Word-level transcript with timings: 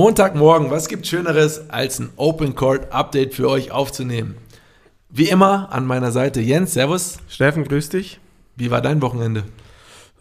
Montagmorgen, 0.00 0.70
was 0.70 0.88
gibt 0.88 1.06
Schöneres, 1.06 1.68
als 1.68 1.98
ein 1.98 2.08
Open 2.16 2.54
Court 2.54 2.90
Update 2.90 3.34
für 3.34 3.50
euch 3.50 3.70
aufzunehmen? 3.70 4.34
Wie 5.10 5.28
immer 5.28 5.70
an 5.72 5.84
meiner 5.84 6.10
Seite 6.10 6.40
Jens, 6.40 6.72
Servus. 6.72 7.18
Steffen, 7.28 7.64
grüß 7.64 7.90
dich. 7.90 8.18
Wie 8.56 8.70
war 8.70 8.80
dein 8.80 9.02
Wochenende? 9.02 9.44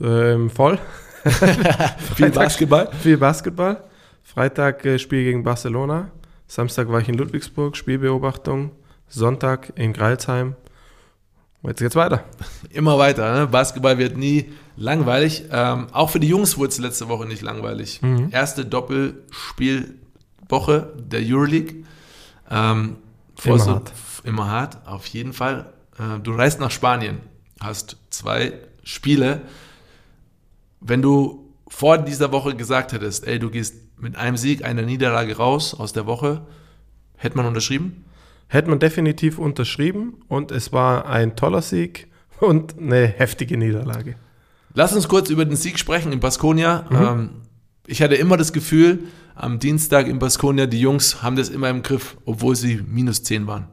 Ähm, 0.01 0.49
voll. 0.49 0.79
viel 2.17 2.29
Basketball? 2.31 2.89
Viel 3.01 3.15
Basketball. 3.15 3.81
Freitag 4.21 4.85
äh, 4.85 4.99
Spiel 4.99 5.23
gegen 5.23 5.45
Barcelona. 5.45 6.11
Samstag 6.45 6.91
war 6.91 6.99
ich 6.99 7.07
in 7.07 7.15
Ludwigsburg, 7.15 7.77
Spielbeobachtung. 7.77 8.71
Sonntag 9.07 9.71
in 9.75 9.93
Greilsheim. 9.93 10.57
Jetzt 11.63 11.79
geht's 11.79 11.95
weiter. 11.95 12.23
Immer 12.69 12.97
weiter. 12.97 13.37
Ne? 13.37 13.47
Basketball 13.47 13.97
wird 13.97 14.15
nie 14.17 14.53
langweilig. 14.77 15.43
Ähm, 15.51 15.87
auch 15.91 16.09
für 16.09 16.21
die 16.21 16.29
Jungs 16.29 16.57
wurde 16.57 16.69
es 16.69 16.79
letzte 16.79 17.09
Woche 17.09 17.25
nicht 17.25 17.41
langweilig. 17.41 18.01
Mhm. 18.01 18.29
Erste 18.31 18.65
Doppelspielwoche 18.65 20.93
der 20.97 21.19
Euroleague. 21.21 21.83
Ähm, 22.49 22.95
immer, 23.43 23.65
hart. 23.65 23.91
immer 24.23 24.49
hart, 24.49 24.87
auf 24.87 25.05
jeden 25.07 25.33
Fall. 25.33 25.73
Äh, 25.97 26.19
du 26.19 26.31
reist 26.31 26.61
nach 26.61 26.71
Spanien, 26.71 27.17
hast 27.59 27.97
zwei 28.09 28.53
Spiele. 28.83 29.41
Wenn 30.79 31.01
du 31.01 31.53
vor 31.67 31.97
dieser 31.97 32.31
Woche 32.31 32.55
gesagt 32.55 32.93
hättest, 32.93 33.27
ey, 33.27 33.37
du 33.37 33.49
gehst 33.49 33.75
mit 33.97 34.15
einem 34.15 34.37
Sieg, 34.37 34.63
einer 34.63 34.83
Niederlage 34.83 35.35
raus 35.35 35.73
aus 35.73 35.91
der 35.91 36.05
Woche, 36.05 36.47
hätte 37.17 37.35
man 37.35 37.45
unterschrieben? 37.45 38.05
Hätte 38.49 38.69
man 38.69 38.79
definitiv 38.79 39.37
unterschrieben 39.37 40.17
und 40.27 40.51
es 40.51 40.73
war 40.73 41.07
ein 41.07 41.35
toller 41.35 41.61
Sieg 41.61 42.07
und 42.39 42.77
eine 42.79 43.05
heftige 43.05 43.57
Niederlage. 43.57 44.15
Lass 44.73 44.93
uns 44.93 45.07
kurz 45.07 45.29
über 45.29 45.45
den 45.45 45.55
Sieg 45.55 45.77
sprechen 45.77 46.11
in 46.11 46.19
Baskonia. 46.19 46.85
Mhm. 46.89 46.95
Ähm, 46.95 47.29
ich 47.85 48.01
hatte 48.01 48.15
immer 48.15 48.37
das 48.37 48.51
Gefühl, 48.51 49.05
am 49.35 49.59
Dienstag 49.59 50.07
in 50.07 50.19
Baskonia, 50.19 50.65
die 50.65 50.81
Jungs 50.81 51.23
haben 51.23 51.35
das 51.35 51.49
immer 51.49 51.69
im 51.69 51.83
Griff, 51.83 52.17
obwohl 52.25 52.55
sie 52.55 52.81
minus 52.85 53.23
10 53.23 53.47
waren. 53.47 53.67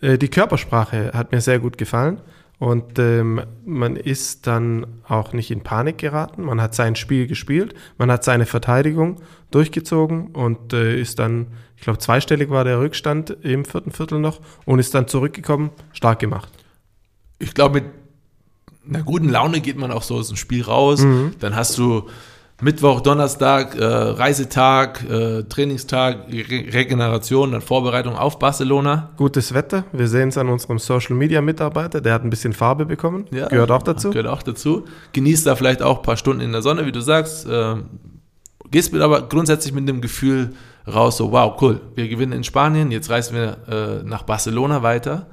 Äh, 0.00 0.18
die 0.18 0.28
Körpersprache 0.28 1.12
hat 1.12 1.30
mir 1.30 1.40
sehr 1.40 1.58
gut 1.58 1.78
gefallen. 1.78 2.20
Und 2.64 2.98
ähm, 2.98 3.42
man 3.66 3.94
ist 3.94 4.46
dann 4.46 4.86
auch 5.06 5.34
nicht 5.34 5.50
in 5.50 5.62
Panik 5.62 5.98
geraten. 5.98 6.44
Man 6.44 6.62
hat 6.62 6.74
sein 6.74 6.96
Spiel 6.96 7.26
gespielt, 7.26 7.74
man 7.98 8.10
hat 8.10 8.24
seine 8.24 8.46
Verteidigung 8.46 9.20
durchgezogen 9.50 10.28
und 10.28 10.72
äh, 10.72 10.98
ist 10.98 11.18
dann, 11.18 11.48
ich 11.76 11.82
glaube, 11.82 11.98
zweistellig 11.98 12.48
war 12.48 12.64
der 12.64 12.80
Rückstand 12.80 13.36
im 13.42 13.66
vierten 13.66 13.90
Viertel 13.90 14.18
noch 14.18 14.40
und 14.64 14.78
ist 14.78 14.94
dann 14.94 15.08
zurückgekommen, 15.08 15.72
stark 15.92 16.20
gemacht. 16.20 16.50
Ich 17.38 17.52
glaube, 17.52 17.82
mit 17.82 17.84
einer 18.88 19.02
guten 19.04 19.28
Laune 19.28 19.60
geht 19.60 19.76
man 19.76 19.90
auch 19.90 20.02
so 20.02 20.14
aus 20.14 20.28
dem 20.28 20.38
Spiel 20.38 20.62
raus. 20.62 21.02
Mhm. 21.02 21.34
Dann 21.40 21.54
hast 21.54 21.76
du 21.76 22.08
Mittwoch, 22.64 23.02
Donnerstag, 23.02 23.76
äh, 23.76 23.84
Reisetag, 23.84 25.04
äh, 25.04 25.42
Trainingstag, 25.42 26.28
Re 26.32 26.72
Regeneration, 26.72 27.52
dann 27.52 27.60
Vorbereitung 27.60 28.16
auf 28.16 28.38
Barcelona. 28.38 29.10
Gutes 29.18 29.52
Wetter. 29.52 29.84
Wir 29.92 30.08
sehen 30.08 30.30
es 30.30 30.38
an 30.38 30.48
unserem 30.48 30.78
Social 30.78 31.14
Media 31.14 31.42
Mitarbeiter. 31.42 32.00
Der 32.00 32.14
hat 32.14 32.24
ein 32.24 32.30
bisschen 32.30 32.54
Farbe 32.54 32.86
bekommen. 32.86 33.26
Ja, 33.32 33.48
gehört 33.48 33.70
auch 33.70 33.82
dazu. 33.82 34.08
Gehört 34.08 34.28
auch 34.28 34.42
dazu. 34.42 34.86
Genießt 35.12 35.46
da 35.46 35.56
vielleicht 35.56 35.82
auch 35.82 35.98
ein 35.98 36.02
paar 36.02 36.16
Stunden 36.16 36.40
in 36.40 36.52
der 36.52 36.62
Sonne, 36.62 36.86
wie 36.86 36.92
du 36.92 37.02
sagst. 37.02 37.46
Äh, 37.46 37.74
gehst 38.70 38.94
mit 38.94 39.02
aber 39.02 39.28
grundsätzlich 39.28 39.74
mit 39.74 39.86
dem 39.86 40.00
Gefühl 40.00 40.54
raus, 40.90 41.18
so 41.18 41.32
wow, 41.32 41.60
cool, 41.60 41.82
wir 41.94 42.08
gewinnen 42.08 42.32
in 42.32 42.44
Spanien, 42.44 42.90
jetzt 42.90 43.10
reisen 43.10 43.36
wir 43.36 43.58
äh, 43.68 44.02
nach 44.04 44.22
Barcelona 44.22 44.82
weiter. 44.82 45.26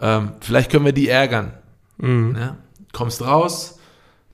Ähm, 0.00 0.32
vielleicht 0.40 0.70
können 0.70 0.86
wir 0.86 0.92
die 0.92 1.10
ärgern. 1.10 1.52
Mhm. 1.98 2.34
Ja? 2.34 2.56
Kommst 2.94 3.20
raus, 3.20 3.78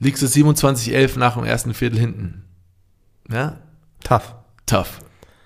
liegst 0.01 0.23
du 0.23 0.27
27-11 0.27 1.19
nach 1.19 1.35
dem 1.35 1.45
ersten 1.45 1.75
Viertel 1.75 1.99
hinten. 1.99 2.45
Ja? 3.31 3.59
Tough. 4.05 4.35
Tough. 4.67 5.01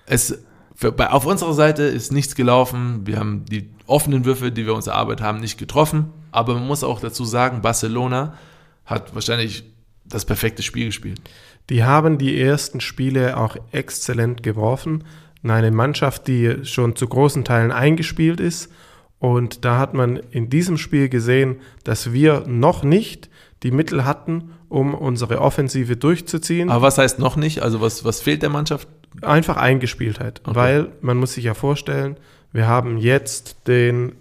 Es, 0.05 0.37
für, 0.75 0.91
bei, 0.91 1.09
auf 1.09 1.25
unserer 1.25 1.53
Seite 1.53 1.83
ist 1.83 2.11
nichts 2.11 2.35
gelaufen. 2.35 3.05
Wir 3.05 3.17
haben 3.17 3.45
die 3.45 3.69
offenen 3.87 4.25
Würfe, 4.25 4.51
die 4.51 4.65
wir 4.65 4.75
uns 4.75 4.87
erarbeitet 4.87 5.25
haben, 5.25 5.39
nicht 5.39 5.57
getroffen. 5.57 6.11
Aber 6.31 6.55
man 6.55 6.67
muss 6.67 6.83
auch 6.83 6.99
dazu 6.99 7.25
sagen, 7.25 7.61
Barcelona 7.61 8.37
hat 8.85 9.13
wahrscheinlich 9.15 9.63
das 10.05 10.25
perfekte 10.25 10.63
Spiel 10.63 10.87
gespielt. 10.87 11.21
Die 11.69 11.83
haben 11.83 12.17
die 12.17 12.39
ersten 12.39 12.81
Spiele 12.81 13.37
auch 13.37 13.55
exzellent 13.71 14.43
geworfen. 14.43 15.05
Eine 15.43 15.71
Mannschaft, 15.71 16.27
die 16.27 16.65
schon 16.65 16.95
zu 16.95 17.07
großen 17.07 17.45
Teilen 17.45 17.71
eingespielt 17.71 18.39
ist. 18.39 18.71
Und 19.19 19.63
da 19.63 19.77
hat 19.77 19.93
man 19.93 20.17
in 20.17 20.49
diesem 20.49 20.77
Spiel 20.77 21.07
gesehen, 21.07 21.61
dass 21.83 22.11
wir 22.11 22.45
noch 22.47 22.83
nicht 22.83 23.29
die 23.63 23.71
Mittel 23.71 24.05
hatten, 24.05 24.51
um 24.69 24.93
unsere 24.93 25.39
Offensive 25.41 25.95
durchzuziehen. 25.97 26.69
Aber 26.69 26.81
was 26.81 26.97
heißt 26.97 27.19
noch 27.19 27.35
nicht? 27.35 27.63
Also 27.63 27.81
was, 27.81 28.03
was 28.03 28.21
fehlt 28.21 28.41
der 28.41 28.49
Mannschaft? 28.49 28.87
Einfach 29.21 29.57
Eingespieltheit, 29.57 30.41
okay. 30.43 30.55
weil 30.55 30.91
man 31.01 31.17
muss 31.17 31.33
sich 31.33 31.45
ja 31.45 31.53
vorstellen, 31.53 32.17
wir 32.51 32.67
haben 32.67 32.97
jetzt 32.97 33.67
den 33.67 34.13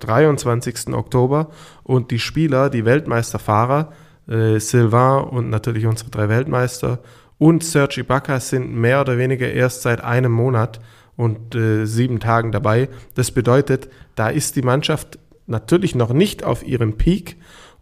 23. 0.00 0.92
Oktober 0.92 1.50
und 1.82 2.10
die 2.10 2.18
Spieler, 2.18 2.70
die 2.70 2.84
Weltmeisterfahrer, 2.84 3.92
äh, 4.28 4.58
Sylvain 4.60 5.24
und 5.24 5.50
natürlich 5.50 5.86
unsere 5.86 6.10
drei 6.10 6.28
Weltmeister 6.28 7.00
und 7.38 7.64
Serge 7.64 8.02
Ibaka 8.02 8.38
sind 8.38 8.74
mehr 8.74 9.00
oder 9.00 9.18
weniger 9.18 9.50
erst 9.50 9.82
seit 9.82 10.04
einem 10.04 10.30
Monat 10.30 10.78
und 11.16 11.54
äh, 11.54 11.86
sieben 11.86 12.20
Tagen 12.20 12.52
dabei. 12.52 12.88
Das 13.14 13.30
bedeutet, 13.30 13.88
da 14.14 14.28
ist 14.28 14.56
die 14.56 14.62
Mannschaft 14.62 15.18
natürlich 15.46 15.94
noch 15.94 16.12
nicht 16.12 16.44
auf 16.44 16.66
ihrem 16.66 16.96
Peak 16.96 17.36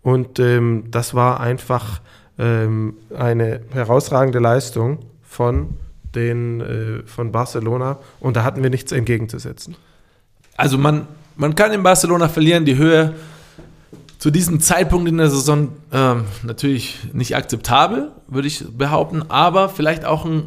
und 0.08 0.38
ähm, 0.38 0.84
das 0.90 1.12
war 1.12 1.38
einfach 1.38 2.00
ähm, 2.38 2.96
eine 3.14 3.60
herausragende 3.72 4.38
Leistung 4.38 5.00
von, 5.22 5.76
den, 6.14 6.62
äh, 6.62 7.02
von 7.06 7.30
Barcelona 7.30 7.98
und 8.18 8.34
da 8.34 8.42
hatten 8.42 8.62
wir 8.62 8.70
nichts 8.70 8.90
entgegenzusetzen. 8.90 9.76
Also 10.56 10.78
man, 10.78 11.06
man 11.36 11.54
kann 11.54 11.72
in 11.72 11.82
Barcelona 11.82 12.30
verlieren, 12.30 12.64
die 12.64 12.78
Höhe 12.78 13.16
zu 14.18 14.30
diesem 14.30 14.60
Zeitpunkt 14.60 15.10
in 15.10 15.18
der 15.18 15.28
Saison 15.28 15.72
ähm, 15.92 16.24
natürlich 16.42 17.00
nicht 17.12 17.36
akzeptabel, 17.36 18.10
würde 18.28 18.48
ich 18.48 18.64
behaupten, 18.66 19.30
aber 19.30 19.68
vielleicht 19.68 20.06
auch 20.06 20.24
ein 20.24 20.44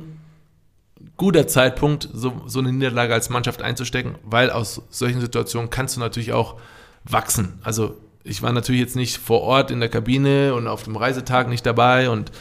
guter 1.17 1.45
Zeitpunkt, 1.45 2.09
so, 2.11 2.33
so 2.47 2.57
eine 2.57 2.73
Niederlage 2.73 3.13
als 3.13 3.29
Mannschaft 3.29 3.61
einzustecken, 3.61 4.15
weil 4.23 4.49
aus 4.49 4.81
solchen 4.89 5.21
Situationen 5.21 5.69
kannst 5.69 5.97
du 5.97 5.99
natürlich 5.99 6.33
auch 6.33 6.55
wachsen. 7.03 7.59
Also 7.61 7.95
ich 8.23 8.41
war 8.41 8.51
natürlich 8.51 8.81
jetzt 8.81 8.95
nicht 8.95 9.17
vor 9.17 9.41
Ort 9.41 9.71
in 9.71 9.79
der 9.79 9.89
Kabine 9.89 10.53
und 10.53 10.67
auf 10.67 10.83
dem 10.83 10.95
Reisetag 10.95 11.49
nicht 11.49 11.65
dabei 11.65 12.09
und 12.09 12.31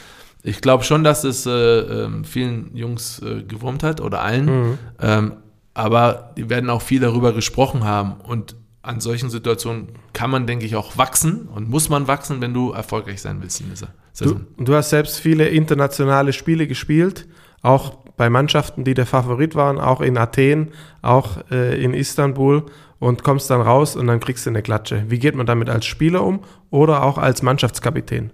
ich 0.43 0.61
glaube 0.61 0.83
schon, 0.83 1.03
dass 1.03 1.23
es 1.23 1.45
äh, 1.45 1.51
äh, 1.51 2.09
vielen 2.23 2.75
Jungs 2.75 3.19
äh, 3.19 3.43
gewurmt 3.43 3.83
hat 3.83 4.01
oder 4.01 4.21
allen. 4.21 4.45
Mhm. 4.45 4.77
Ähm, 4.99 5.33
aber 5.73 6.33
die 6.37 6.49
werden 6.49 6.69
auch 6.69 6.81
viel 6.81 6.99
darüber 6.99 7.33
gesprochen 7.33 7.83
haben. 7.83 8.15
Und 8.21 8.55
an 8.81 8.99
solchen 8.99 9.29
Situationen 9.29 9.89
kann 10.13 10.31
man, 10.31 10.47
denke 10.47 10.65
ich, 10.65 10.75
auch 10.75 10.97
wachsen 10.97 11.47
und 11.53 11.69
muss 11.69 11.89
man 11.89 12.07
wachsen, 12.07 12.41
wenn 12.41 12.53
du 12.53 12.71
erfolgreich 12.71 13.21
sein 13.21 13.41
willst 13.41 13.61
in 13.61 13.69
dieser 13.69 13.89
Saison. 14.11 14.45
Du, 14.57 14.63
du 14.65 14.75
hast 14.75 14.89
selbst 14.89 15.19
viele 15.19 15.47
internationale 15.47 16.33
Spiele 16.33 16.67
gespielt, 16.67 17.27
auch 17.61 17.97
bei 18.17 18.29
Mannschaften, 18.29 18.83
die 18.83 18.95
der 18.95 19.05
Favorit 19.05 19.55
waren, 19.55 19.79
auch 19.79 20.01
in 20.01 20.17
Athen, 20.17 20.71
auch 21.01 21.37
äh, 21.51 21.81
in 21.81 21.93
Istanbul 21.93 22.65
und 23.01 23.23
kommst 23.23 23.49
dann 23.49 23.61
raus 23.61 23.95
und 23.95 24.05
dann 24.05 24.19
kriegst 24.19 24.45
du 24.45 24.51
eine 24.51 24.61
Klatsche. 24.61 25.05
Wie 25.07 25.17
geht 25.17 25.35
man 25.35 25.47
damit 25.47 25.69
als 25.69 25.85
Spieler 25.87 26.23
um 26.23 26.41
oder 26.69 27.03
auch 27.03 27.17
als 27.17 27.41
Mannschaftskapitän? 27.41 28.29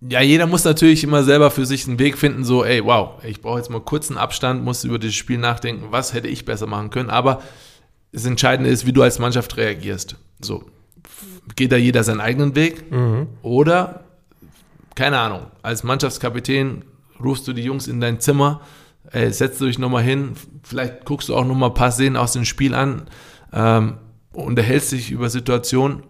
Ja, 0.00 0.22
jeder 0.22 0.46
muss 0.46 0.64
natürlich 0.64 1.04
immer 1.04 1.22
selber 1.22 1.50
für 1.50 1.66
sich 1.66 1.86
einen 1.86 1.98
Weg 1.98 2.16
finden, 2.16 2.42
so, 2.42 2.64
ey, 2.64 2.82
wow, 2.82 3.22
ich 3.22 3.42
brauche 3.42 3.58
jetzt 3.58 3.68
mal 3.68 3.80
kurzen 3.80 4.16
Abstand, 4.16 4.64
muss 4.64 4.82
über 4.82 4.98
das 4.98 5.14
Spiel 5.14 5.36
nachdenken, 5.36 5.88
was 5.90 6.14
hätte 6.14 6.26
ich 6.26 6.46
besser 6.46 6.66
machen 6.66 6.88
können. 6.88 7.10
Aber 7.10 7.42
das 8.12 8.24
Entscheidende 8.24 8.70
ist, 8.70 8.86
wie 8.86 8.94
du 8.94 9.02
als 9.02 9.18
Mannschaft 9.18 9.58
reagierst. 9.58 10.16
So, 10.40 10.64
geht 11.54 11.70
da 11.70 11.76
jeder 11.76 12.04
seinen 12.04 12.22
eigenen 12.22 12.54
Weg? 12.54 12.90
Mhm. 12.90 13.26
Oder, 13.42 14.04
keine 14.94 15.18
Ahnung, 15.18 15.42
als 15.60 15.84
Mannschaftskapitän 15.84 16.82
rufst 17.22 17.46
du 17.46 17.52
die 17.52 17.62
Jungs 17.62 17.88
in 17.88 18.00
dein 18.00 18.20
Zimmer, 18.20 18.62
ey, 19.10 19.32
setzt 19.32 19.60
du 19.60 19.66
dich 19.66 19.78
nochmal 19.78 20.02
hin, 20.02 20.32
vielleicht 20.62 21.04
guckst 21.04 21.28
du 21.28 21.36
auch 21.36 21.44
nochmal 21.44 21.70
ein 21.70 21.74
paar 21.74 21.92
Szenen 21.92 22.16
aus 22.16 22.32
dem 22.32 22.44
Spiel 22.44 22.74
an, 22.74 23.02
ähm, 23.52 23.98
unterhältst 24.32 24.92
dich 24.92 25.10
über 25.10 25.30
Situationen. 25.30 26.02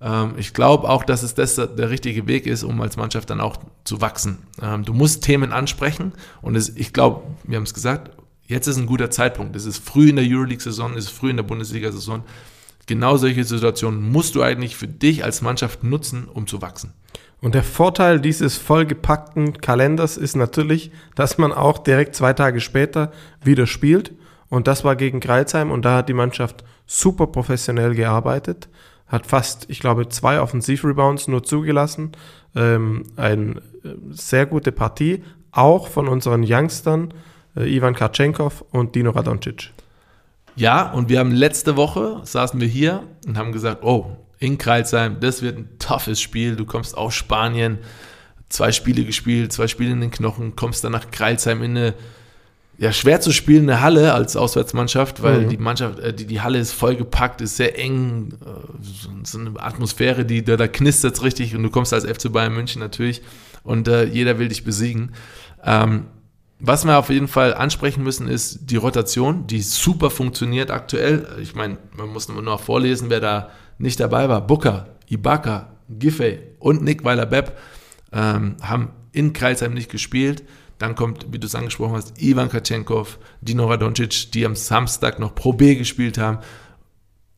Ähm, 0.00 0.34
ich 0.36 0.52
glaube 0.54 0.88
auch, 0.88 1.04
dass 1.04 1.22
es 1.22 1.34
das 1.34 1.56
der 1.56 1.90
richtige 1.90 2.26
Weg 2.26 2.46
ist, 2.46 2.62
um 2.62 2.80
als 2.80 2.96
Mannschaft 2.96 3.30
dann 3.30 3.40
auch 3.40 3.56
zu 3.84 4.00
wachsen. 4.00 4.38
Ähm, 4.60 4.84
du 4.84 4.92
musst 4.92 5.24
Themen 5.24 5.52
ansprechen 5.52 6.12
und 6.42 6.56
es, 6.56 6.70
ich 6.76 6.92
glaube, 6.92 7.22
wir 7.44 7.56
haben 7.56 7.64
es 7.64 7.74
gesagt, 7.74 8.10
jetzt 8.46 8.66
ist 8.66 8.76
ein 8.76 8.86
guter 8.86 9.10
Zeitpunkt. 9.10 9.54
Es 9.56 9.64
ist 9.64 9.78
früh 9.78 10.10
in 10.10 10.16
der 10.16 10.24
Euroleague-Saison, 10.26 10.96
es 10.96 11.04
ist 11.06 11.10
früh 11.10 11.30
in 11.30 11.36
der 11.36 11.44
Bundesliga-Saison. 11.44 12.24
Genau 12.86 13.16
solche 13.16 13.44
Situationen 13.44 14.10
musst 14.10 14.34
du 14.34 14.42
eigentlich 14.42 14.76
für 14.76 14.88
dich 14.88 15.22
als 15.22 15.42
Mannschaft 15.42 15.84
nutzen, 15.84 16.26
um 16.26 16.48
zu 16.48 16.60
wachsen. 16.60 16.92
Und 17.40 17.54
der 17.54 17.62
Vorteil 17.62 18.20
dieses 18.20 18.58
vollgepackten 18.58 19.58
Kalenders 19.60 20.16
ist 20.16 20.36
natürlich, 20.36 20.90
dass 21.14 21.38
man 21.38 21.52
auch 21.52 21.78
direkt 21.78 22.14
zwei 22.14 22.32
Tage 22.32 22.60
später 22.60 23.12
wieder 23.42 23.66
spielt. 23.66 24.12
Und 24.48 24.66
das 24.66 24.84
war 24.84 24.96
gegen 24.96 25.20
Greilsheim 25.20 25.70
und 25.70 25.84
da 25.84 25.98
hat 25.98 26.08
die 26.08 26.14
Mannschaft 26.14 26.64
super 26.86 27.28
professionell 27.28 27.94
gearbeitet, 27.94 28.68
hat 29.06 29.26
fast, 29.26 29.66
ich 29.68 29.80
glaube, 29.80 30.08
zwei 30.08 30.40
Offensivrebounds 30.40 31.28
nur 31.28 31.44
zugelassen. 31.44 32.12
Ähm, 32.56 33.04
eine 33.16 33.62
äh, 33.84 33.94
sehr 34.10 34.46
gute 34.46 34.72
Partie, 34.72 35.22
auch 35.52 35.88
von 35.88 36.08
unseren 36.08 36.44
Youngstern. 36.46 37.14
äh, 37.56 37.74
Ivan 37.74 37.94
Karchenkov 37.94 38.64
und 38.70 38.94
Dino 38.94 39.10
Radoncic. 39.10 39.70
Ja, 40.56 40.90
und 40.92 41.08
wir 41.08 41.20
haben 41.20 41.32
letzte 41.32 41.76
Woche, 41.76 42.20
saßen 42.24 42.60
wir 42.60 42.68
hier 42.68 43.04
und 43.26 43.38
haben 43.38 43.52
gesagt, 43.52 43.82
oh, 43.82 44.16
in 44.40 44.58
Kreilsheim, 44.58 45.20
das 45.20 45.42
wird 45.42 45.58
ein 45.58 45.68
toughes 45.78 46.20
Spiel, 46.20 46.56
du 46.56 46.64
kommst 46.64 46.96
aus 46.96 47.14
Spanien, 47.14 47.78
zwei 48.48 48.72
Spiele 48.72 49.04
gespielt, 49.04 49.52
zwei 49.52 49.68
Spiele 49.68 49.92
in 49.92 50.00
den 50.00 50.10
Knochen, 50.10 50.56
kommst 50.56 50.82
dann 50.82 50.92
nach 50.92 51.10
Kreilsheim 51.10 51.62
in 51.62 51.76
eine 51.76 51.94
ja, 52.80 52.94
schwer 52.94 53.20
zu 53.20 53.30
spielen 53.30 53.68
eine 53.68 53.82
Halle 53.82 54.14
als 54.14 54.36
Auswärtsmannschaft, 54.36 55.22
weil 55.22 55.42
mhm. 55.42 55.48
die 55.50 55.58
Mannschaft, 55.58 55.98
äh, 55.98 56.14
die, 56.14 56.24
die 56.24 56.40
Halle 56.40 56.58
ist 56.58 56.72
vollgepackt, 56.72 57.42
ist 57.42 57.58
sehr 57.58 57.78
eng, 57.78 58.32
äh, 58.40 58.46
so, 58.80 59.10
so, 59.22 59.38
eine 59.38 59.60
Atmosphäre, 59.60 60.24
die 60.24 60.42
da, 60.42 60.56
da 60.56 60.66
knistert 60.66 61.14
es 61.14 61.22
richtig 61.22 61.54
und 61.54 61.62
du 61.62 61.68
kommst 61.68 61.92
als 61.92 62.06
FC 62.06 62.32
Bayern 62.32 62.54
München 62.54 62.80
natürlich 62.80 63.20
und 63.64 63.86
äh, 63.86 64.04
jeder 64.04 64.38
will 64.38 64.48
dich 64.48 64.64
besiegen. 64.64 65.12
Ähm, 65.62 66.06
was 66.58 66.86
wir 66.86 66.98
auf 66.98 67.10
jeden 67.10 67.28
Fall 67.28 67.52
ansprechen 67.52 68.02
müssen, 68.02 68.28
ist 68.28 68.70
die 68.70 68.76
Rotation, 68.76 69.46
die 69.46 69.60
super 69.60 70.08
funktioniert 70.08 70.70
aktuell. 70.70 71.28
Ich 71.42 71.54
meine, 71.54 71.76
man 71.94 72.08
muss 72.08 72.30
nur 72.30 72.40
noch 72.40 72.60
vorlesen, 72.60 73.10
wer 73.10 73.20
da 73.20 73.50
nicht 73.80 74.00
dabei 74.00 74.28
war. 74.28 74.46
Booker, 74.46 74.88
Ibaka, 75.08 75.72
Giffey 75.88 76.38
und 76.58 76.82
Nick 76.82 77.04
Weiler-Bepp 77.04 77.58
ähm, 78.12 78.56
haben 78.62 78.90
in 79.12 79.32
Kreisheim 79.32 79.74
nicht 79.74 79.90
gespielt. 79.90 80.44
Dann 80.78 80.94
kommt, 80.94 81.26
wie 81.30 81.38
du 81.38 81.46
es 81.46 81.54
angesprochen 81.54 81.96
hast, 81.96 82.22
Ivan 82.22 82.48
Kachenkov, 82.48 83.18
Dino 83.40 83.66
Radonjic, 83.66 84.32
die 84.32 84.46
am 84.46 84.54
Samstag 84.54 85.18
noch 85.18 85.34
Pro 85.34 85.52
B 85.52 85.74
gespielt 85.74 86.16
haben 86.16 86.38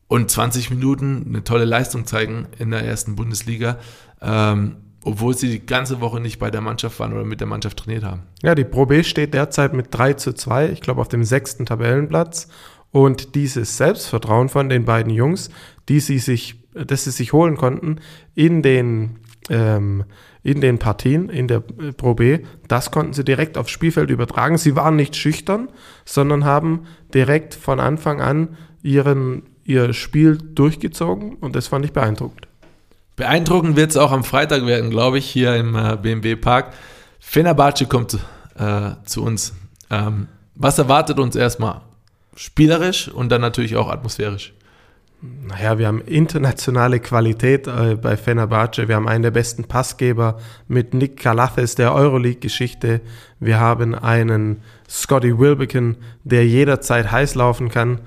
und 0.07 0.29
20 0.29 0.69
Minuten 0.69 1.25
eine 1.27 1.43
tolle 1.43 1.65
Leistung 1.65 2.05
zeigen 2.05 2.47
in 2.59 2.71
der 2.71 2.85
ersten 2.85 3.15
Bundesliga, 3.15 3.79
ähm, 4.21 4.77
obwohl 5.03 5.35
sie 5.35 5.49
die 5.49 5.65
ganze 5.65 5.99
Woche 5.99 6.21
nicht 6.21 6.39
bei 6.39 6.51
der 6.51 6.61
Mannschaft 6.61 6.99
waren 6.99 7.13
oder 7.13 7.25
mit 7.25 7.41
der 7.41 7.47
Mannschaft 7.47 7.79
trainiert 7.79 8.03
haben. 8.03 8.23
Ja, 8.41 8.55
die 8.55 8.63
Pro 8.63 8.85
B 8.85 9.03
steht 9.03 9.33
derzeit 9.33 9.73
mit 9.73 9.87
3 9.91 10.13
zu 10.13 10.33
2, 10.33 10.69
ich 10.69 10.81
glaube 10.81 11.01
auf 11.01 11.09
dem 11.09 11.23
sechsten 11.23 11.65
Tabellenplatz. 11.65 12.47
Und 12.93 13.35
dieses 13.35 13.75
Selbstvertrauen 13.75 14.47
von 14.47 14.69
den 14.69 14.85
beiden 14.85 15.11
Jungs, 15.11 15.49
die 15.89 15.99
sie 15.99 16.19
sich, 16.19 16.55
das 16.73 17.03
sie 17.03 17.11
sich 17.11 17.33
holen 17.33 17.57
konnten 17.57 17.97
in 18.35 18.61
den 18.61 19.19
ähm, 19.49 20.05
in 20.43 20.59
den 20.61 20.77
Partien 20.77 21.29
in 21.29 21.47
der 21.47 21.63
äh, 21.81 21.91
Pro 21.93 22.13
B. 22.13 22.39
Das 22.67 22.91
konnten 22.91 23.13
sie 23.13 23.23
direkt 23.23 23.57
aufs 23.57 23.71
Spielfeld 23.71 24.09
übertragen. 24.09 24.57
Sie 24.57 24.75
waren 24.75 24.95
nicht 24.95 25.15
schüchtern, 25.15 25.69
sondern 26.05 26.45
haben 26.45 26.85
direkt 27.13 27.55
von 27.55 27.79
Anfang 27.79 28.21
an 28.21 28.57
ihren, 28.83 29.43
ihr 29.63 29.93
Spiel 29.93 30.37
durchgezogen 30.37 31.35
und 31.35 31.55
das 31.55 31.67
fand 31.67 31.85
ich 31.85 31.93
beeindruckend. 31.93 32.47
Beeindruckend 33.15 33.75
wird 33.75 33.91
es 33.91 33.97
auch 33.97 34.11
am 34.11 34.23
Freitag 34.23 34.65
werden, 34.65 34.89
glaube 34.89 35.17
ich, 35.17 35.25
hier 35.25 35.55
im 35.55 35.75
äh, 35.75 35.97
BMW 36.01 36.35
Park. 36.35 36.73
Fenerbahce 37.19 37.85
kommt 37.85 38.17
äh, 38.55 38.91
zu 39.05 39.23
uns. 39.23 39.53
Ähm, 39.89 40.27
was 40.55 40.77
erwartet 40.77 41.19
uns 41.19 41.35
erstmal? 41.35 41.81
Spielerisch 42.35 43.07
und 43.09 43.29
dann 43.29 43.41
natürlich 43.41 43.75
auch 43.75 43.89
atmosphärisch 43.89 44.53
naja, 45.23 45.77
wir 45.77 45.87
haben 45.87 46.01
internationale 46.01 46.99
Qualität 46.99 47.67
äh, 47.67 47.95
bei 47.95 48.17
Fenerbahce. 48.17 48.89
Wir 48.89 48.95
haben 48.95 49.07
einen 49.07 49.23
der 49.23 49.31
besten 49.31 49.63
Passgeber 49.63 50.37
mit 50.67 50.93
Nick 50.93 51.17
Kalathes 51.17 51.75
der 51.75 51.93
Euroleague-Geschichte. 51.93 52.99
Wir 53.39 53.59
haben 53.59 53.95
einen 53.95 54.61
Scotty 54.89 55.39
Wilbekin, 55.39 55.95
der 56.25 56.45
jederzeit 56.45 57.09
heiß 57.09 57.35
laufen 57.35 57.69
kann. 57.69 58.01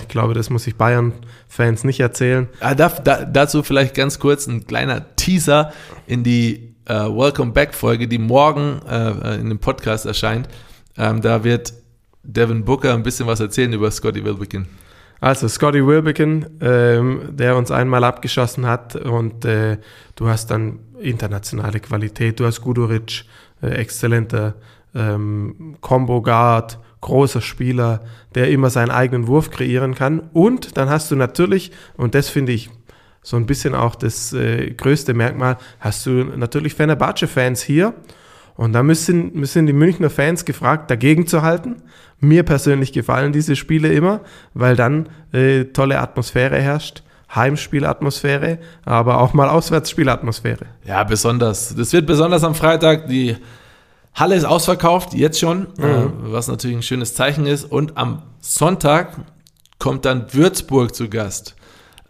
Ich 0.00 0.08
glaube, 0.08 0.34
das 0.34 0.48
muss 0.48 0.66
ich 0.66 0.76
Bayern-Fans 0.76 1.82
nicht 1.82 1.98
erzählen. 1.98 2.48
Ah, 2.60 2.74
da, 2.74 2.88
da, 2.88 3.24
dazu 3.24 3.64
vielleicht 3.64 3.94
ganz 3.94 4.20
kurz 4.20 4.46
ein 4.46 4.66
kleiner 4.66 5.16
Teaser 5.16 5.72
in 6.06 6.22
die 6.22 6.74
äh, 6.84 6.94
Welcome 6.94 7.50
Back-Folge, 7.50 8.06
die 8.06 8.18
morgen 8.18 8.80
äh, 8.88 9.34
in 9.36 9.48
dem 9.48 9.58
Podcast 9.58 10.06
erscheint. 10.06 10.48
Ähm, 10.96 11.20
da 11.20 11.42
wird 11.42 11.72
Devin 12.22 12.64
Booker 12.64 12.94
ein 12.94 13.02
bisschen 13.02 13.26
was 13.26 13.40
erzählen 13.40 13.72
über 13.72 13.90
Scotty 13.90 14.24
Wilbekin. 14.24 14.66
Also 15.20 15.48
Scotty 15.48 15.86
Wilbekin, 15.86 16.46
ähm, 16.60 17.28
der 17.30 17.56
uns 17.56 17.70
einmal 17.70 18.04
abgeschossen 18.04 18.66
hat 18.66 18.96
und 18.96 19.44
äh, 19.44 19.76
du 20.16 20.28
hast 20.28 20.50
dann 20.50 20.78
internationale 20.98 21.80
Qualität, 21.80 22.40
du 22.40 22.46
hast 22.46 22.62
Guduric, 22.62 23.24
äh, 23.62 23.68
exzellenter 23.68 24.54
ähm, 24.94 25.76
Combo 25.82 26.22
Guard, 26.22 26.78
großer 27.02 27.42
Spieler, 27.42 28.00
der 28.34 28.50
immer 28.50 28.70
seinen 28.70 28.90
eigenen 28.90 29.26
Wurf 29.26 29.50
kreieren 29.50 29.94
kann 29.94 30.30
und 30.32 30.78
dann 30.78 30.88
hast 30.88 31.10
du 31.10 31.16
natürlich, 31.16 31.70
und 31.98 32.14
das 32.14 32.30
finde 32.30 32.52
ich 32.52 32.70
so 33.22 33.36
ein 33.36 33.44
bisschen 33.44 33.74
auch 33.74 33.94
das 33.94 34.32
äh, 34.32 34.70
größte 34.70 35.12
Merkmal, 35.12 35.58
hast 35.80 36.06
du 36.06 36.24
natürlich 36.24 36.74
Fenerbahce-Fans 36.74 37.62
hier 37.62 37.92
und 38.60 38.74
da 38.74 38.82
müssen, 38.82 39.32
müssen 39.32 39.66
die 39.66 39.72
Münchner 39.72 40.10
Fans 40.10 40.44
gefragt, 40.44 40.90
dagegen 40.90 41.26
zu 41.26 41.40
halten. 41.40 41.76
Mir 42.20 42.42
persönlich 42.42 42.92
gefallen 42.92 43.32
diese 43.32 43.56
Spiele 43.56 43.90
immer, 43.90 44.20
weil 44.52 44.76
dann 44.76 45.08
äh, 45.32 45.64
tolle 45.64 45.98
Atmosphäre 45.98 46.60
herrscht. 46.60 47.02
Heimspielatmosphäre, 47.34 48.58
aber 48.84 49.22
auch 49.22 49.32
mal 49.32 49.48
Auswärtsspielatmosphäre. 49.48 50.66
Ja, 50.84 51.04
besonders. 51.04 51.74
Das 51.74 51.94
wird 51.94 52.06
besonders 52.06 52.44
am 52.44 52.54
Freitag. 52.54 53.06
Die 53.06 53.38
Halle 54.14 54.34
ist 54.34 54.44
ausverkauft, 54.44 55.14
jetzt 55.14 55.40
schon, 55.40 55.68
mhm. 55.78 55.84
äh, 55.84 56.06
was 56.24 56.48
natürlich 56.48 56.76
ein 56.76 56.82
schönes 56.82 57.14
Zeichen 57.14 57.46
ist. 57.46 57.64
Und 57.64 57.96
am 57.96 58.24
Sonntag 58.40 59.16
kommt 59.78 60.04
dann 60.04 60.34
Würzburg 60.34 60.94
zu 60.94 61.08
Gast. 61.08 61.56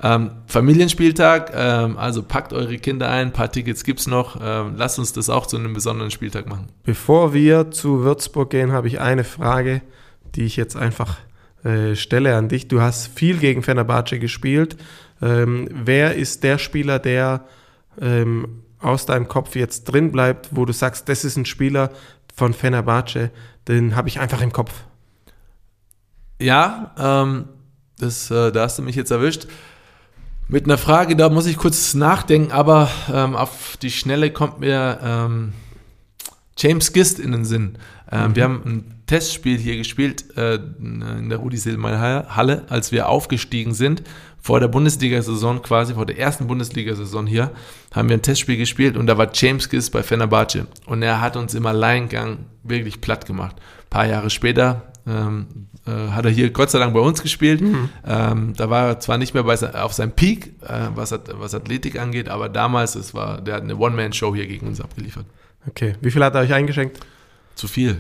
Ähm, 0.03 0.31
Familienspieltag, 0.47 1.53
ähm, 1.55 1.99
also 1.99 2.23
packt 2.23 2.53
eure 2.53 2.79
Kinder 2.79 3.11
ein, 3.11 3.29
ein 3.29 3.33
paar 3.33 3.53
Tickets 3.53 3.85
gibt 3.85 4.01
es 4.01 4.07
noch. 4.07 4.41
Ähm, 4.43 4.75
lasst 4.77 4.99
uns 4.99 5.13
das 5.13 5.29
auch 5.29 5.47
zu 5.47 5.57
einem 5.57 5.75
besonderen 5.75 6.11
Spieltag 6.11 6.49
machen. 6.49 6.69
Bevor 6.85 7.35
wir 7.35 7.71
zu 7.71 8.03
Würzburg 8.03 8.51
gehen, 8.51 8.73
habe 8.73 8.89
ich 8.89 9.01
eine 9.01 9.25
Frage, 9.25 9.83
die 10.35 10.45
ich 10.45 10.57
jetzt 10.57 10.77
einfach 10.77 11.19
äh, 11.65 11.95
stelle 11.97 12.37
an 12.37 12.49
dich. 12.49 12.69
Du 12.69 12.81
hast 12.81 13.09
viel 13.09 13.37
gegen 13.37 13.63
Fenerbahce 13.63 14.19
gespielt. 14.19 14.77
Ähm, 15.21 15.69
wer 15.71 16.15
ist 16.15 16.45
der 16.45 16.57
Spieler, 16.57 16.99
der 16.99 17.45
ähm, 18.01 18.63
aus 18.81 19.05
deinem 19.05 19.29
Kopf 19.29 19.55
jetzt 19.57 19.85
drin 19.85 20.11
bleibt, 20.11 20.49
wo 20.53 20.65
du 20.65 20.73
sagst, 20.73 21.11
das 21.11 21.25
ist 21.25 21.37
ein 21.37 21.45
Spieler 21.45 21.91
von 22.35 22.55
Fenerbahce, 22.55 23.31
den 23.69 23.97
habe 23.97 24.09
ich 24.09 24.21
einfach 24.21 24.41
im 24.41 24.53
Kopf? 24.53 24.73
Ja, 26.41 26.95
ähm, 26.99 27.49
das, 27.99 28.31
äh, 28.31 28.51
da 28.51 28.63
hast 28.63 28.79
du 28.79 28.83
mich 28.83 28.97
jetzt 28.97 29.11
erwischt. 29.11 29.47
Mit 30.53 30.65
einer 30.65 30.79
Frage, 30.79 31.15
da 31.15 31.29
muss 31.29 31.47
ich 31.47 31.57
kurz 31.57 31.95
nachdenken, 31.95 32.51
aber 32.51 32.91
ähm, 33.13 33.37
auf 33.37 33.77
die 33.81 33.91
Schnelle 33.93 34.33
kommt 34.33 34.59
mir 34.59 34.99
ähm, 35.01 35.53
James 36.59 36.93
Gist 36.93 37.21
in 37.21 37.31
den 37.31 37.45
Sinn. 37.45 37.79
Ähm, 38.11 38.31
mhm. 38.31 38.37
Wir 38.37 38.43
haben 38.43 38.63
ein 38.67 39.03
Testspiel 39.07 39.59
hier 39.59 39.77
gespielt 39.77 40.37
äh, 40.37 40.57
in 40.57 41.29
der 41.29 41.39
Rudi 41.39 41.57
Silmann 41.57 42.01
Halle, 42.01 42.65
als 42.69 42.91
wir 42.91 43.09
aufgestiegen 43.09 43.75
sind. 43.75 44.03
Vor 44.43 44.59
der 44.59 44.67
Bundesliga-Saison 44.67 45.63
quasi, 45.63 45.95
vor 45.95 46.07
der 46.07 46.19
ersten 46.19 46.49
Bundesliga-Saison 46.49 47.29
hier, 47.29 47.53
haben 47.95 48.09
wir 48.09 48.17
ein 48.17 48.23
Testspiel 48.23 48.57
gespielt 48.57 48.97
und 48.97 49.07
da 49.07 49.17
war 49.17 49.31
James 49.33 49.69
Gist 49.69 49.93
bei 49.93 50.03
Fenerbahce. 50.03 50.67
Und 50.85 51.03
er 51.03 51.21
hat 51.21 51.37
uns 51.37 51.55
im 51.55 51.65
Alleingang 51.65 52.39
wirklich 52.65 53.01
platt 53.01 53.25
gemacht. 53.25 53.55
Ein 53.55 53.91
paar 53.91 54.07
Jahre 54.07 54.31
später 54.31 54.91
ähm, 55.07 55.69
äh, 55.87 56.11
hat 56.11 56.25
er 56.25 56.31
hier 56.31 56.51
Gott 56.51 56.71
sei 56.71 56.79
Dank 56.79 56.95
bei 56.95 57.01
uns 57.01 57.23
gespielt. 57.23 57.61
Mhm. 57.61 57.89
Ähm, 58.07 58.55
da 58.57 58.71
war 58.71 58.89
er 58.89 59.01
zwar 59.01 59.19
nicht 59.19 59.35
mehr 59.35 59.45
bei, 59.45 59.55
auf 59.75 59.93
seinem 59.93 60.13
Peak, 60.13 60.53
äh, 60.63 60.89
was, 60.95 61.13
was, 61.13 61.55
Athletik 61.55 61.99
angeht, 61.99 62.29
aber 62.29 62.49
damals, 62.49 62.95
es 62.95 63.15
war, 63.15 63.41
der 63.41 63.55
hat 63.55 63.63
eine 63.63 63.77
One-Man-Show 63.77 64.35
hier 64.35 64.47
gegen 64.47 64.67
uns 64.67 64.81
abgeliefert. 64.81 65.27
Okay, 65.69 65.95
wie 66.01 66.11
viel 66.11 66.25
hat 66.25 66.35
er 66.35 66.43
euch 66.43 66.53
eingeschenkt? 66.53 67.01
Zu 67.55 67.69
viel. 67.69 67.99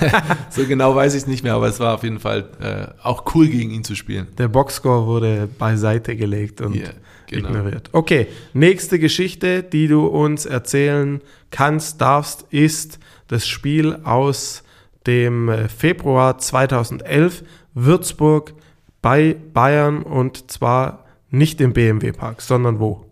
so 0.50 0.64
genau 0.66 0.94
weiß 0.94 1.14
ich 1.14 1.22
es 1.22 1.26
nicht 1.26 1.42
mehr, 1.42 1.54
aber 1.54 1.66
es 1.66 1.80
war 1.80 1.94
auf 1.94 2.04
jeden 2.04 2.20
Fall 2.20 2.48
äh, 2.60 2.86
auch 3.02 3.34
cool, 3.34 3.48
gegen 3.48 3.70
ihn 3.70 3.82
zu 3.82 3.96
spielen. 3.96 4.28
Der 4.38 4.48
Boxscore 4.48 5.06
wurde 5.06 5.48
beiseite 5.58 6.14
gelegt 6.14 6.60
und 6.60 6.76
yeah, 6.76 6.90
genau. 7.26 7.48
ignoriert. 7.48 7.88
Okay, 7.92 8.28
nächste 8.52 8.98
Geschichte, 8.98 9.62
die 9.64 9.88
du 9.88 10.06
uns 10.06 10.46
erzählen 10.46 11.20
kannst, 11.50 12.00
darfst, 12.00 12.46
ist 12.50 13.00
das 13.26 13.48
Spiel 13.48 13.96
aus 14.04 14.62
dem 15.06 15.48
äh, 15.48 15.68
Februar 15.68 16.38
2011 16.38 17.42
Würzburg 17.74 18.54
bei 19.02 19.36
Bayern 19.52 20.02
und 20.02 20.50
zwar 20.50 21.04
nicht 21.30 21.60
im 21.60 21.72
BMW 21.72 22.12
Park, 22.12 22.42
sondern 22.42 22.80
wo? 22.80 23.06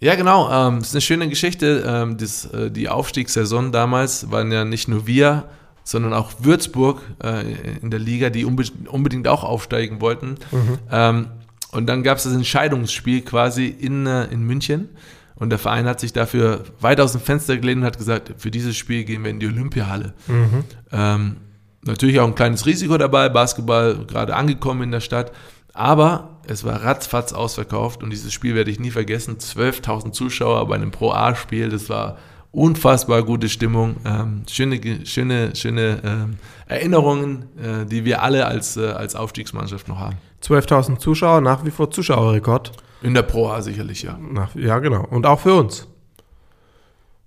Ja, 0.00 0.14
genau. 0.16 0.50
Ähm, 0.50 0.78
ist 0.78 0.94
eine 0.94 1.00
schöne 1.00 1.28
Geschichte. 1.28 1.82
Ähm, 1.86 2.18
das, 2.18 2.44
äh, 2.46 2.70
die 2.70 2.88
Aufstiegssaison 2.88 3.72
damals 3.72 4.30
waren 4.30 4.52
ja 4.52 4.64
nicht 4.64 4.86
nur 4.86 5.06
wir, 5.06 5.48
sondern 5.82 6.12
auch 6.12 6.32
Würzburg 6.40 7.00
äh, 7.22 7.78
in 7.80 7.90
der 7.90 8.00
Liga, 8.00 8.30
die 8.30 8.44
unbe 8.44 8.64
unbedingt 8.88 9.28
auch 9.28 9.44
aufsteigen 9.44 10.00
wollten. 10.00 10.36
Mhm. 10.50 10.78
Ähm, 10.90 11.26
und 11.72 11.86
dann 11.86 12.02
gab 12.02 12.18
es 12.18 12.24
das 12.24 12.34
Entscheidungsspiel 12.34 13.22
quasi 13.22 13.66
in, 13.66 14.06
äh, 14.06 14.26
in 14.26 14.42
München. 14.42 14.90
Und 15.36 15.50
der 15.50 15.58
Verein 15.58 15.86
hat 15.86 16.00
sich 16.00 16.12
dafür 16.12 16.64
weit 16.80 17.00
aus 17.00 17.12
dem 17.12 17.20
Fenster 17.20 17.56
gelehnt 17.56 17.80
und 17.80 17.86
hat 17.86 17.98
gesagt, 17.98 18.34
für 18.38 18.50
dieses 18.50 18.76
Spiel 18.76 19.04
gehen 19.04 19.24
wir 19.24 19.30
in 19.30 19.40
die 19.40 19.48
Olympiahalle. 19.48 20.14
Mhm. 20.28 20.64
Ähm, 20.92 21.36
natürlich 21.82 22.20
auch 22.20 22.26
ein 22.26 22.34
kleines 22.34 22.66
Risiko 22.66 22.96
dabei, 22.98 23.28
Basketball 23.28 24.04
gerade 24.06 24.36
angekommen 24.36 24.82
in 24.82 24.90
der 24.92 25.00
Stadt, 25.00 25.32
aber 25.72 26.38
es 26.46 26.62
war 26.62 26.84
ratzfatz 26.84 27.32
ausverkauft 27.32 28.02
und 28.02 28.10
dieses 28.10 28.32
Spiel 28.32 28.54
werde 28.54 28.70
ich 28.70 28.78
nie 28.78 28.90
vergessen. 28.90 29.38
12.000 29.38 30.12
Zuschauer 30.12 30.68
bei 30.68 30.76
einem 30.76 30.92
Pro-A-Spiel, 30.92 31.68
das 31.68 31.88
war 31.88 32.16
unfassbar 32.54 33.22
gute 33.22 33.48
Stimmung, 33.48 33.96
ähm, 34.04 34.42
schöne, 34.48 35.04
schöne, 35.04 35.54
schöne 35.56 36.00
ähm, 36.04 36.36
Erinnerungen, 36.66 37.46
äh, 37.58 37.86
die 37.86 38.04
wir 38.04 38.22
alle 38.22 38.46
als, 38.46 38.76
äh, 38.76 38.86
als 38.86 39.14
Aufstiegsmannschaft 39.14 39.88
noch 39.88 39.98
haben. 39.98 40.16
12.000 40.42 40.98
Zuschauer, 40.98 41.40
nach 41.40 41.64
wie 41.64 41.70
vor 41.70 41.90
Zuschauerrekord. 41.90 42.72
In 43.02 43.14
der 43.14 43.22
Pro 43.22 43.48
A 43.48 43.60
sicherlich, 43.60 44.02
ja. 44.02 44.18
Nach, 44.18 44.54
ja, 44.54 44.78
genau. 44.78 45.04
Und 45.04 45.26
auch 45.26 45.40
für 45.40 45.54
uns. 45.54 45.88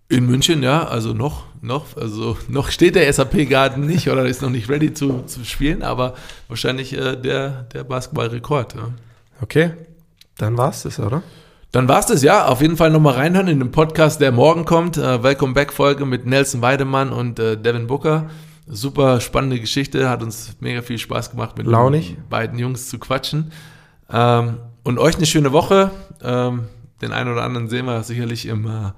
In 0.10 0.26
München, 0.26 0.64
ja, 0.64 0.88
also 0.88 1.14
noch, 1.14 1.44
noch, 1.62 1.98
also 1.98 2.38
noch 2.48 2.72
steht 2.72 2.96
der 2.96 3.12
SAP-Garten 3.12 3.86
nicht 3.86 4.10
oder 4.10 4.26
ist 4.26 4.42
noch 4.42 4.50
nicht 4.50 4.70
ready 4.70 4.94
zu, 4.94 5.24
zu 5.26 5.44
spielen, 5.44 5.84
aber 5.84 6.14
wahrscheinlich 6.48 6.94
äh, 6.94 7.18
der, 7.18 7.64
der 7.64 7.84
Basketballrekord. 7.84 8.76
Ja. 8.76 8.94
Okay, 9.42 9.74
dann 10.38 10.58
war's 10.58 10.84
das, 10.84 11.00
oder? 11.00 11.24
Dann 11.72 11.88
war's 11.88 12.06
das, 12.06 12.24
ja. 12.24 12.46
Auf 12.46 12.62
jeden 12.62 12.78
Fall 12.78 12.92
nochmal 12.92 13.16
reinhören 13.16 13.48
in 13.48 13.60
den 13.60 13.72
Podcast, 13.72 14.22
der 14.22 14.32
morgen 14.32 14.66
kommt. 14.66 14.98
Äh, 14.98 15.22
Welcome 15.22 15.54
Back 15.54 15.74
Folge 15.74 16.06
mit 16.06 16.26
Nelson 16.26 16.62
Weidemann 16.62 17.12
und 17.12 17.40
äh, 17.40 17.58
Devin 17.58 17.88
Booker. 17.88 18.30
Super 18.68 19.22
spannende 19.22 19.60
Geschichte, 19.60 20.10
hat 20.10 20.22
uns 20.22 20.58
mega 20.60 20.82
viel 20.82 20.98
Spaß 20.98 21.32
gemacht, 21.32 21.58
mit 21.58 21.68
Launig. 21.68 22.16
den 22.16 22.30
beiden 22.30 22.60
Jungs 22.60 22.90
zu 22.90 23.00
quatschen. 23.00 23.52
Ähm, 24.12 24.58
und 24.84 25.00
euch 25.00 25.16
eine 25.18 25.26
schöne 25.26 25.52
Woche. 25.52 25.92
Ähm, 26.22 26.68
den 27.02 27.12
einen 27.12 27.32
oder 27.32 27.44
anderen 27.44 27.70
sehen 27.70 27.86
wir 27.86 28.04
sicherlich 28.04 28.46
im 28.46 28.66
äh, 28.66 28.92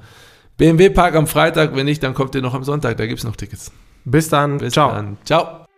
BMW 0.57 0.89
Park 0.89 1.15
am 1.15 1.27
Freitag. 1.27 1.75
Wenn 1.75 1.85
nicht, 1.85 2.03
dann 2.03 2.13
kommt 2.13 2.35
ihr 2.35 2.41
noch 2.41 2.53
am 2.53 2.63
Sonntag. 2.63 2.97
Da 2.97 3.05
gibt's 3.05 3.23
noch 3.23 3.35
Tickets. 3.35 3.71
Bis 4.05 4.29
dann. 4.29 4.59
Bis 4.59 4.73
Ciao. 4.73 4.91
dann. 4.91 5.17
Ciao. 5.25 5.68